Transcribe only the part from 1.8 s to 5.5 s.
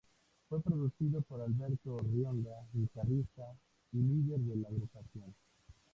Rionda, guitarrista y líder de la agrupación.